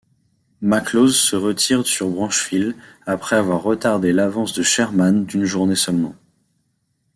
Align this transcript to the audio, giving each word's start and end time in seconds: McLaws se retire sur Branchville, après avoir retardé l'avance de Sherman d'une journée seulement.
McLaws 0.63 1.11
se 1.11 1.35
retire 1.35 1.85
sur 1.85 2.09
Branchville, 2.09 2.75
après 3.05 3.35
avoir 3.35 3.61
retardé 3.61 4.13
l'avance 4.13 4.51
de 4.51 4.63
Sherman 4.63 5.25
d'une 5.25 5.45
journée 5.45 5.75
seulement. 5.75 6.15